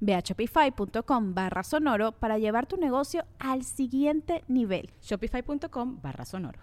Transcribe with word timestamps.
Ve 0.00 0.14
a 0.14 0.20
shopify.com 0.20 1.34
barra 1.34 1.62
sonoro 1.62 2.12
para 2.12 2.38
llevar 2.38 2.66
tu 2.66 2.76
negocio 2.76 3.24
al 3.38 3.64
siguiente 3.64 4.44
nivel. 4.48 4.90
Shopify.com 5.02 6.00
barra 6.02 6.24
sonoro. 6.24 6.60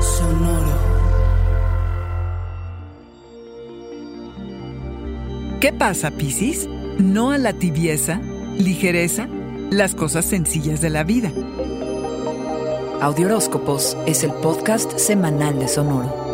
Sonoro. 0.00 0.72
¿Qué 5.60 5.72
pasa, 5.72 6.10
Piscis? 6.10 6.68
No 6.98 7.30
a 7.30 7.38
la 7.38 7.52
tibieza, 7.52 8.20
ligereza, 8.58 9.28
las 9.70 9.94
cosas 9.94 10.24
sencillas 10.24 10.80
de 10.80 10.90
la 10.90 11.04
vida. 11.04 11.30
Audioróscopos 13.00 13.96
es 14.06 14.24
el 14.24 14.32
podcast 14.32 14.98
semanal 14.98 15.58
de 15.58 15.68
Sonoro. 15.68 16.31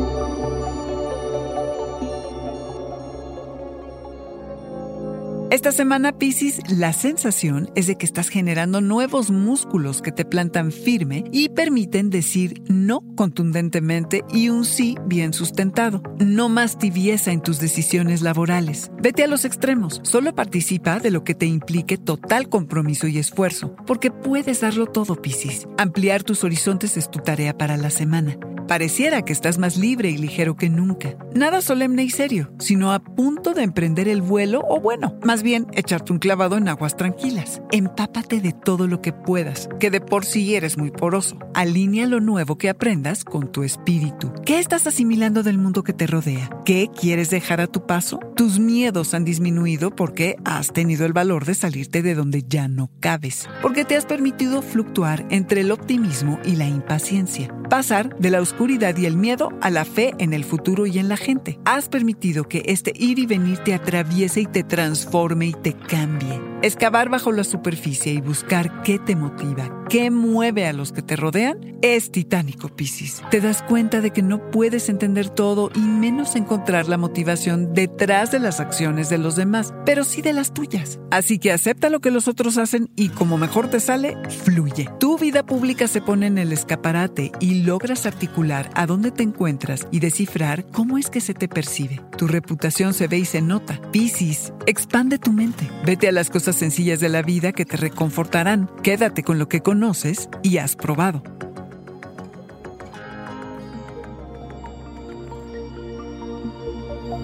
Esta 5.51 5.73
semana, 5.73 6.13
Pisces, 6.13 6.61
la 6.69 6.93
sensación 6.93 7.71
es 7.75 7.87
de 7.87 7.97
que 7.97 8.05
estás 8.05 8.29
generando 8.29 8.83
nuevos 8.83 9.31
músculos 9.31 10.03
que 10.03 10.13
te 10.13 10.27
plantan 10.27 10.73
firme 10.73 11.25
y 11.33 11.49
permiten 11.49 12.11
decir 12.11 12.63
no 12.69 13.01
contundentemente 13.17 14.25
y 14.31 14.51
un 14.51 14.67
sí 14.67 14.99
bien 15.07 15.33
sustentado. 15.33 16.03
No 16.19 16.51
más 16.51 16.77
tibieza 16.77 17.33
en 17.33 17.41
tus 17.41 17.61
decisiones 17.61 18.21
laborales. 18.21 18.91
Vete 19.01 19.25
a 19.25 19.27
los 19.27 19.47
extremos. 19.47 20.03
Solo 20.05 20.35
participa 20.35 21.01
de 21.01 21.11
lo 21.11 21.25
que 21.25 21.35
te 21.35 21.47
implique 21.47 21.97
total 21.97 22.51
compromiso 22.51 23.07
y 23.07 23.17
esfuerzo, 23.17 23.75
porque 23.87 24.11
puedes 24.11 24.61
darlo 24.61 24.85
todo, 24.85 25.17
Pisces. 25.17 25.67
Ampliar 25.79 26.25
tus 26.25 26.45
horizontes 26.45 26.99
es 26.99 27.11
tu 27.11 27.21
tarea 27.21 27.57
para 27.57 27.79
la 27.79 27.89
semana. 27.89 28.39
Pareciera 28.69 29.23
que 29.23 29.33
estás 29.33 29.57
más 29.57 29.79
libre 29.79 30.11
y 30.11 30.19
ligero 30.19 30.55
que 30.55 30.69
nunca. 30.69 31.17
Nada 31.35 31.63
solemne 31.63 32.05
y 32.05 32.11
serio, 32.11 32.53
sino 32.59 32.93
a 32.93 32.99
punto 32.99 33.55
de 33.55 33.63
emprender 33.63 34.09
el 34.09 34.21
vuelo 34.21 34.61
o 34.69 34.79
bueno, 34.79 35.19
más 35.25 35.43
bien 35.43 35.67
echarte 35.73 36.13
un 36.13 36.19
clavado 36.19 36.59
en 36.59 36.69
aguas 36.69 36.95
tranquilas. 36.95 37.63
Empápate 37.73 38.43
de 38.43 38.53
todo 38.53 38.87
lo 38.87 39.01
que 39.01 39.15
puedas, 39.15 39.71
que 39.81 39.91
de 39.91 40.03
por 40.03 40.27
sí 40.27 40.55
eres 40.55 40.77
muy 40.77 40.91
poroso. 40.91 41.39
Alinea 41.55 42.07
lo 42.07 42.21
nuevo 42.21 42.59
que 42.59 42.69
aprendas 42.69 43.25
con 43.25 43.51
tu 43.51 43.63
espíritu. 43.63 44.35
¿Qué 44.45 44.59
estás 44.59 44.87
asimilando 44.87 45.43
del 45.43 45.57
mundo 45.57 45.83
que 45.83 45.95
te 45.95 46.07
rodea? 46.07 46.51
¿Qué 46.67 46.91
quieres 46.95 47.31
dejar 47.31 47.63
a 47.63 47.69
tu 47.69 47.87
paso? 47.87 48.19
Tus 48.37 48.59
miedos 48.59 49.15
han 49.15 49.25
disminuido 49.25 49.97
porque 49.97 50.37
has 50.45 50.75
tenido 50.75 51.07
el 51.07 51.15
valor 51.15 51.47
de 51.47 51.55
salirte 51.55 52.03
de 52.03 52.15
donde 52.15 52.45
ya 52.47 52.69
no 52.69 52.91
cabes, 53.01 53.49
porque 53.63 53.87
te 53.87 53.97
has 53.97 54.05
permitido 54.05 54.61
fluctuar 54.61 55.25
entre 55.31 55.63
el 55.63 55.71
optimismo 55.71 56.39
y 56.45 56.57
la 56.57 56.69
impaciencia, 56.69 57.49
pasar 57.71 58.15
de 58.19 58.31
la 58.31 58.43
y 58.61 59.07
el 59.07 59.17
miedo 59.17 59.51
a 59.61 59.71
la 59.71 59.85
fe 59.85 60.15
en 60.19 60.33
el 60.35 60.45
futuro 60.45 60.87
y 60.87 60.99
en 60.99 61.09
la 61.09 61.17
gente. 61.17 61.59
Has 61.65 61.89
permitido 61.89 62.49
que 62.49 62.63
este 62.67 62.93
ir 62.95 63.19
y 63.19 63.27
venir 63.27 63.59
te 63.59 63.75
atraviese 63.75 64.41
y 64.41 64.47
te 64.47 64.65
transforme 64.65 65.47
y 65.47 65.53
te 65.53 65.75
cambie. 65.75 66.41
Excavar 66.61 67.09
bajo 67.09 67.31
la 67.31 67.45
superficie 67.45 68.13
y 68.13 68.21
buscar 68.21 68.83
qué 68.83 68.99
te 68.99 69.15
motiva, 69.15 69.85
qué 69.89 70.11
mueve 70.11 70.67
a 70.67 70.73
los 70.73 70.91
que 70.91 71.03
te 71.03 71.15
rodean, 71.15 71.79
es 71.83 72.11
titánico, 72.11 72.69
Piscis. 72.69 73.23
Te 73.31 73.41
das 73.41 73.63
cuenta 73.63 74.01
de 74.01 74.11
que 74.11 74.23
no 74.23 74.51
puedes 74.51 74.89
entender 74.89 75.29
todo 75.29 75.71
y 75.77 75.79
menos 75.79 76.35
encontrar 76.35 76.89
la 76.89 76.99
motivación 76.99 77.75
detrás 77.75 78.33
de 78.33 78.41
las 78.41 78.59
acciones 78.59 79.09
de 79.09 79.19
los 79.19 79.37
demás, 79.37 79.73
pero 79.87 80.03
sí 80.03 80.21
de 80.21 80.33
las 80.33 80.53
tuyas. 80.53 80.99
Así 81.13 81.39
que 81.39 81.53
acepta 81.53 81.91
lo 81.91 82.01
que 82.01 82.11
los 82.11 82.27
otros 82.27 82.59
hacen 82.59 82.91
y 82.97 83.11
como 83.11 83.39
mejor 83.39 83.71
te 83.71 83.79
sale, 83.79 84.17
fluye. 84.43 84.91
Tu 84.99 85.17
vida 85.17 85.47
pública 85.47 85.87
se 85.87 86.03
pone 86.03 86.27
en 86.27 86.39
el 86.39 86.53
escaparate 86.53 87.31
y 87.39 87.63
logras 87.63 88.05
articular 88.05 88.69
a 88.75 88.87
dónde 88.87 89.13
te 89.13 89.23
encuentras 89.23 89.87
y 89.93 90.01
descifrar 90.01 90.67
cómo 90.73 90.99
es 90.99 91.09
que 91.09 91.21
se 91.21 91.35
te 91.35 91.47
percibe. 91.47 92.01
Tu 92.17 92.27
reputación 92.27 92.95
se 92.95 93.07
ve 93.07 93.19
y 93.19 93.25
se 93.25 93.43
nota. 93.43 93.81
Piscis, 93.93 94.53
expande 94.67 95.19
tu 95.19 95.31
mente. 95.33 95.71
Vete 95.87 96.09
a 96.09 96.13
las 96.13 96.31
cosas 96.31 96.48
sencillas 96.57 97.01
de 97.01 97.09
la 97.09 97.23
vida 97.23 97.53
que 97.53 97.65
te 97.65 97.77
reconfortarán. 97.77 98.71
Quédate 98.83 99.23
con 99.23 99.39
lo 99.39 99.49
que 99.49 99.61
conoces 99.61 100.29
y 100.43 100.59
has 100.59 100.77
probado. 100.77 101.23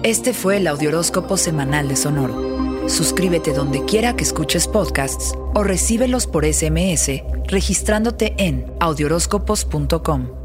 Este 0.03 0.33
fue 0.33 0.57
el 0.57 0.67
Audioróscopo 0.67 1.35
Semanal 1.35 1.87
de 1.87 1.95
Sonoro. 1.95 2.87
Suscríbete 2.87 3.53
donde 3.53 3.83
quiera 3.85 4.15
que 4.15 4.23
escuches 4.23 4.67
podcasts 4.67 5.33
o 5.55 5.63
recíbelos 5.63 6.27
por 6.27 6.45
SMS 6.45 7.23
registrándote 7.47 8.35
en 8.37 8.65
audioróscopos.com. 8.79 10.44